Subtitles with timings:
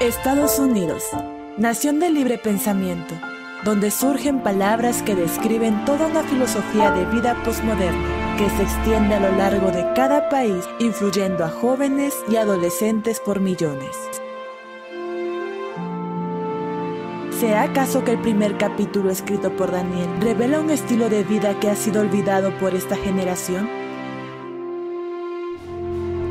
[0.00, 1.02] Estados Unidos,
[1.56, 3.16] nación de libre pensamiento,
[3.64, 9.20] donde surgen palabras que describen toda una filosofía de vida postmoderna que se extiende a
[9.20, 13.96] lo largo de cada país, influyendo a jóvenes y adolescentes por millones.
[17.40, 21.70] ¿Será acaso que el primer capítulo escrito por Daniel revela un estilo de vida que
[21.70, 23.68] ha sido olvidado por esta generación?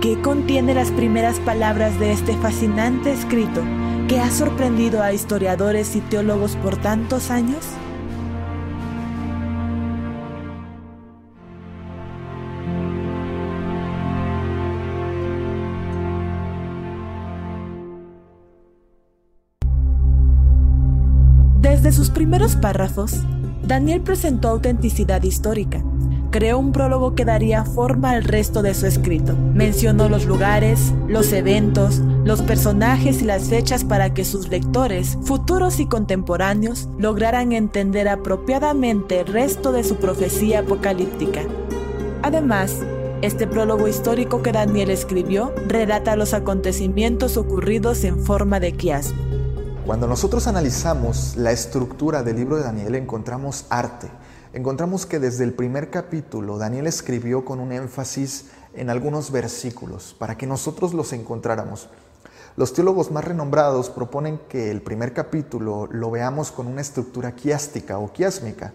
[0.08, 3.62] ¿Qué contiene las primeras palabras de este fascinante escrito
[4.08, 7.66] que ha sorprendido a historiadores y teólogos por tantos años?
[21.60, 23.26] Desde sus primeros párrafos,
[23.68, 25.84] Daniel presentó autenticidad histórica
[26.38, 29.34] creó un prólogo que daría forma al resto de su escrito.
[29.34, 35.80] Mencionó los lugares, los eventos, los personajes y las fechas para que sus lectores, futuros
[35.80, 41.42] y contemporáneos, lograran entender apropiadamente el resto de su profecía apocalíptica.
[42.22, 42.82] Además,
[43.22, 49.27] este prólogo histórico que Daniel escribió relata los acontecimientos ocurridos en forma de quiasmo.
[49.88, 54.10] Cuando nosotros analizamos la estructura del libro de Daniel encontramos arte,
[54.52, 60.38] encontramos que desde el primer capítulo Daniel escribió con un énfasis en algunos versículos para
[60.38, 61.88] que nosotros los encontráramos.
[62.58, 67.98] Los teólogos más renombrados proponen que el primer capítulo lo veamos con una estructura quiástica
[67.98, 68.74] o quiásmica.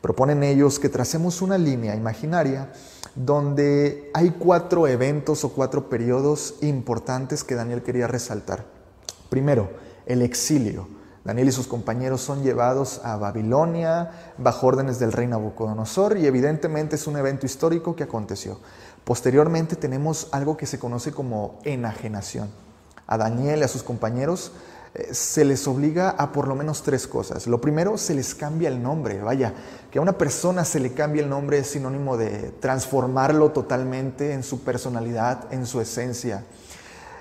[0.00, 2.72] Proponen ellos que tracemos una línea imaginaria
[3.16, 8.64] donde hay cuatro eventos o cuatro periodos importantes que Daniel quería resaltar.
[9.30, 9.68] Primero,
[10.06, 10.88] el exilio.
[11.24, 16.96] Daniel y sus compañeros son llevados a Babilonia bajo órdenes del rey Nabucodonosor y evidentemente
[16.96, 18.58] es un evento histórico que aconteció.
[19.04, 22.50] Posteriormente tenemos algo que se conoce como enajenación.
[23.06, 24.52] A Daniel y a sus compañeros
[24.94, 27.46] eh, se les obliga a por lo menos tres cosas.
[27.46, 29.20] Lo primero, se les cambia el nombre.
[29.20, 29.52] Vaya,
[29.90, 34.42] que a una persona se le cambie el nombre es sinónimo de transformarlo totalmente en
[34.42, 36.44] su personalidad, en su esencia.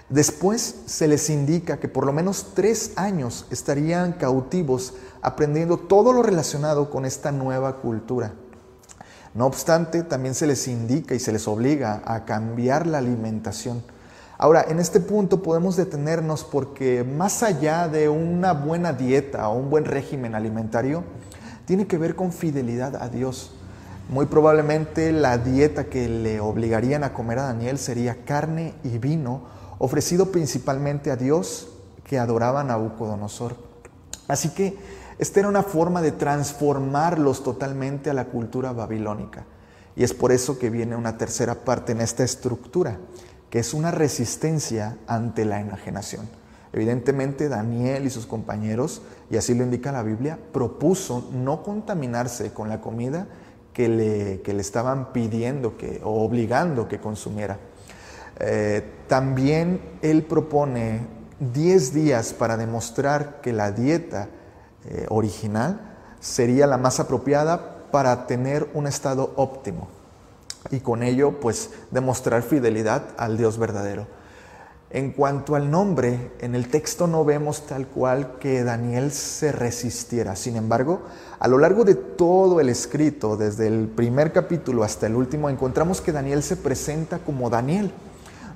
[0.10, 6.22] Después se les indica que por lo menos tres años estarían cautivos aprendiendo todo lo
[6.24, 8.34] relacionado con esta nueva cultura.
[9.34, 13.82] No obstante, también se les indica y se les obliga a cambiar la alimentación.
[14.38, 19.70] Ahora, en este punto podemos detenernos porque más allá de una buena dieta o un
[19.70, 21.04] buen régimen alimentario,
[21.66, 23.52] tiene que ver con fidelidad a Dios.
[24.10, 29.44] Muy probablemente la dieta que le obligarían a comer a Daniel sería carne y vino
[29.80, 31.70] ofrecido principalmente a Dios
[32.04, 33.56] que adoraba a Nabucodonosor.
[34.28, 34.78] Así que
[35.20, 39.46] esta era una forma de transformarlos totalmente a la cultura babilónica.
[39.96, 42.98] Y es por eso que viene una tercera parte en esta estructura,
[43.50, 46.28] que es una resistencia ante la enajenación.
[46.72, 52.68] Evidentemente Daniel y sus compañeros, y así lo indica la Biblia, propuso no contaminarse con
[52.68, 53.28] la comida
[53.74, 57.60] que le, que le estaban pidiendo que, o obligando que consumiera.
[58.46, 61.08] Eh, también él propone
[61.40, 64.28] 10 días para demostrar que la dieta
[64.84, 69.88] eh, original sería la más apropiada para tener un estado óptimo
[70.72, 74.08] y con ello pues demostrar fidelidad al Dios verdadero.
[74.90, 80.36] En cuanto al nombre, en el texto no vemos tal cual que Daniel se resistiera.
[80.36, 81.04] Sin embargo,
[81.40, 86.02] a lo largo de todo el escrito, desde el primer capítulo hasta el último, encontramos
[86.02, 87.94] que Daniel se presenta como Daniel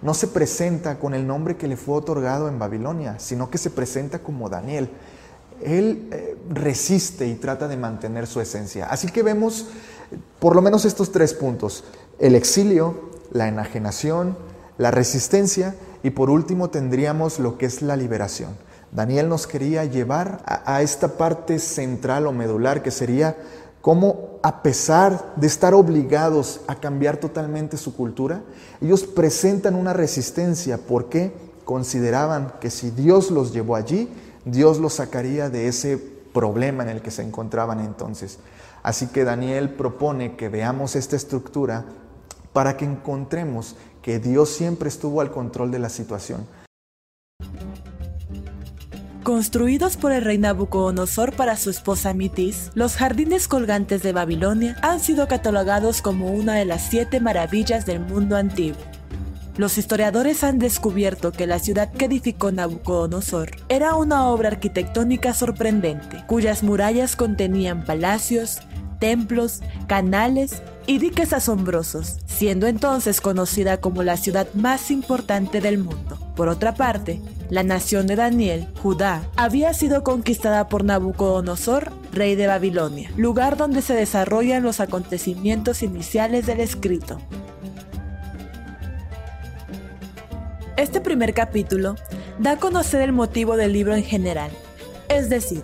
[0.01, 3.69] no se presenta con el nombre que le fue otorgado en Babilonia, sino que se
[3.69, 4.89] presenta como Daniel.
[5.63, 8.87] Él eh, resiste y trata de mantener su esencia.
[8.87, 9.67] Así que vemos
[10.39, 11.83] por lo menos estos tres puntos,
[12.19, 14.37] el exilio, la enajenación,
[14.77, 18.55] la resistencia y por último tendríamos lo que es la liberación.
[18.91, 23.35] Daniel nos quería llevar a esta parte central o medular que sería
[23.81, 28.41] cómo a pesar de estar obligados a cambiar totalmente su cultura,
[28.81, 31.33] ellos presentan una resistencia porque
[31.65, 34.09] consideraban que si Dios los llevó allí,
[34.45, 38.39] Dios los sacaría de ese problema en el que se encontraban entonces.
[38.83, 41.85] Así que Daniel propone que veamos esta estructura
[42.53, 46.45] para que encontremos que Dios siempre estuvo al control de la situación
[49.37, 54.99] Construidos por el rey Nabucodonosor para su esposa Mitis, los jardines colgantes de Babilonia han
[54.99, 58.81] sido catalogados como una de las siete maravillas del mundo antiguo.
[59.55, 66.23] Los historiadores han descubierto que la ciudad que edificó Nabucodonosor era una obra arquitectónica sorprendente,
[66.25, 68.61] cuyas murallas contenían palacios,
[68.97, 76.17] templos, canales y diques asombrosos, siendo entonces conocida como la ciudad más importante del mundo.
[76.35, 82.45] Por otra parte, La nación de Daniel, Judá, había sido conquistada por Nabucodonosor, rey de
[82.45, 87.21] Babilonia, lugar donde se desarrollan los acontecimientos iniciales del escrito.
[90.75, 91.95] Este primer capítulo
[92.37, 94.51] da a conocer el motivo del libro en general,
[95.07, 95.61] es decir,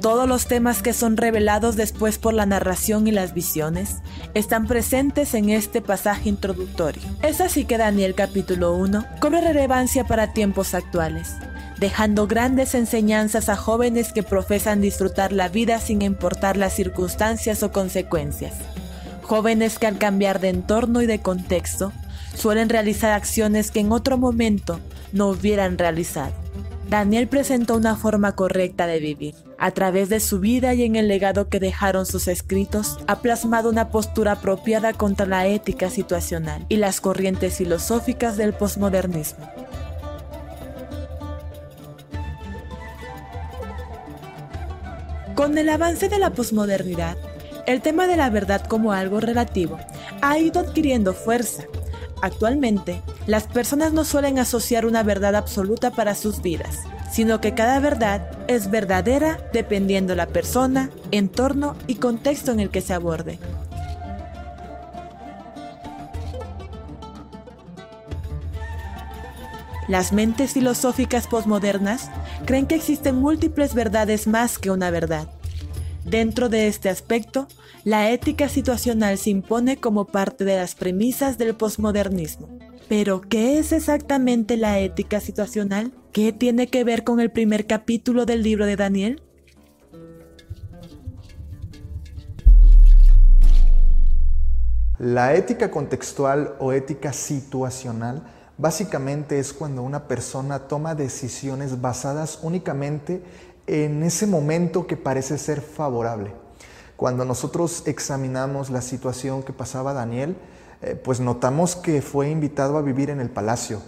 [0.00, 3.98] todos los temas que son revelados después por la narración y las visiones
[4.34, 7.02] están presentes en este pasaje introductorio.
[7.22, 11.34] Es así que Daniel capítulo 1 cobra relevancia para tiempos actuales,
[11.78, 17.72] dejando grandes enseñanzas a jóvenes que profesan disfrutar la vida sin importar las circunstancias o
[17.72, 18.54] consecuencias.
[19.22, 21.92] Jóvenes que al cambiar de entorno y de contexto
[22.34, 24.80] suelen realizar acciones que en otro momento
[25.12, 26.32] no hubieran realizado.
[26.88, 29.34] Daniel presentó una forma correcta de vivir.
[29.60, 33.68] A través de su vida y en el legado que dejaron sus escritos, ha plasmado
[33.68, 39.48] una postura apropiada contra la ética situacional y las corrientes filosóficas del posmodernismo.
[45.34, 47.16] Con el avance de la posmodernidad,
[47.66, 49.78] el tema de la verdad como algo relativo
[50.22, 51.64] ha ido adquiriendo fuerza
[52.22, 56.80] Actualmente, las personas no suelen asociar una verdad absoluta para sus vidas,
[57.10, 62.80] sino que cada verdad es verdadera dependiendo la persona, entorno y contexto en el que
[62.80, 63.38] se aborde.
[69.88, 72.10] Las mentes filosóficas posmodernas
[72.46, 75.26] creen que existen múltiples verdades más que una verdad.
[76.04, 77.48] Dentro de este aspecto,
[77.82, 82.48] la ética situacional se impone como parte de las premisas del posmodernismo.
[82.88, 85.92] Pero, ¿qué es exactamente la ética situacional?
[86.12, 89.22] ¿Qué tiene que ver con el primer capítulo del libro de Daniel?
[94.98, 98.24] La ética contextual o ética situacional
[98.58, 103.22] básicamente es cuando una persona toma decisiones basadas únicamente
[103.68, 106.32] en ese momento que parece ser favorable.
[106.96, 110.36] Cuando nosotros examinamos la situación que pasaba Daniel,
[110.82, 113.80] eh, pues notamos que fue invitado a vivir en el palacio,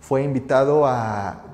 [0.00, 1.46] fue invitado a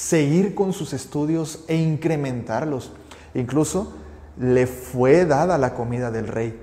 [0.00, 2.90] seguir con sus estudios e incrementarlos.
[3.34, 3.92] Incluso
[4.38, 6.58] le fue dada la comida del rey.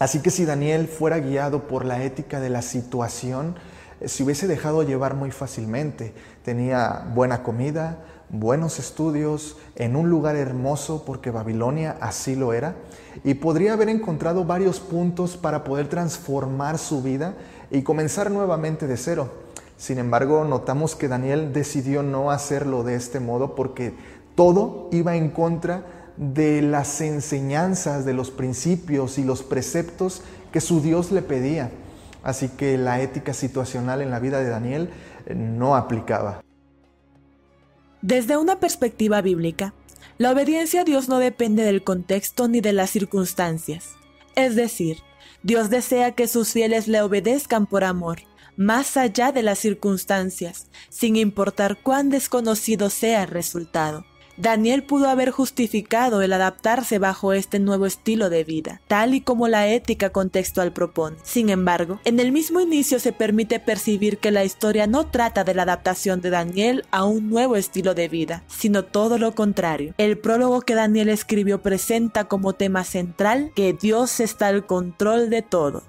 [0.00, 3.54] Así que si Daniel fuera guiado por la ética de la situación,
[4.00, 6.12] eh, se hubiese dejado llevar muy fácilmente.
[6.44, 12.74] Tenía buena comida, buenos estudios en un lugar hermoso porque Babilonia así lo era
[13.22, 17.34] y podría haber encontrado varios puntos para poder transformar su vida
[17.70, 19.45] y comenzar nuevamente de cero.
[19.76, 23.94] Sin embargo, notamos que Daniel decidió no hacerlo de este modo porque
[24.34, 30.80] todo iba en contra de las enseñanzas, de los principios y los preceptos que su
[30.80, 31.70] Dios le pedía.
[32.22, 34.90] Así que la ética situacional en la vida de Daniel
[35.26, 36.40] eh, no aplicaba.
[38.02, 39.74] Desde una perspectiva bíblica,
[40.18, 43.90] la obediencia a Dios no depende del contexto ni de las circunstancias.
[44.34, 44.98] Es decir,
[45.42, 48.18] Dios desea que sus fieles le obedezcan por amor,
[48.56, 54.04] más allá de las circunstancias, sin importar cuán desconocido sea el resultado.
[54.38, 59.48] Daniel pudo haber justificado el adaptarse bajo este nuevo estilo de vida, tal y como
[59.48, 61.16] la ética contextual propone.
[61.22, 65.54] Sin embargo, en el mismo inicio se permite percibir que la historia no trata de
[65.54, 69.94] la adaptación de Daniel a un nuevo estilo de vida, sino todo lo contrario.
[69.96, 75.40] El prólogo que Daniel escribió presenta como tema central que Dios está al control de
[75.40, 75.82] todo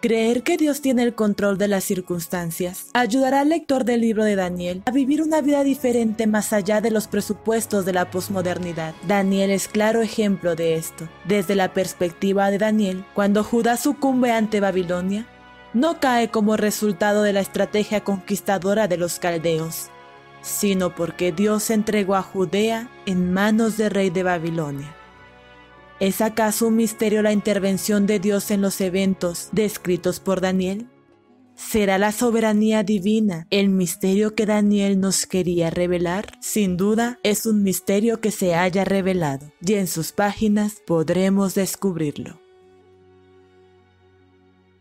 [0.00, 4.36] Creer que Dios tiene el control de las circunstancias ayudará al lector del libro de
[4.36, 8.94] Daniel a vivir una vida diferente más allá de los presupuestos de la posmodernidad.
[9.08, 11.08] Daniel es claro ejemplo de esto.
[11.24, 15.26] Desde la perspectiva de Daniel, cuando Judá sucumbe ante Babilonia,
[15.74, 19.90] no cae como resultado de la estrategia conquistadora de los caldeos,
[20.42, 24.94] sino porque Dios entregó a Judea en manos del rey de Babilonia.
[26.00, 30.88] ¿Es acaso un misterio la intervención de Dios en los eventos descritos por Daniel?
[31.56, 36.38] ¿Será la soberanía divina el misterio que Daniel nos quería revelar?
[36.40, 42.47] Sin duda, es un misterio que se haya revelado y en sus páginas podremos descubrirlo.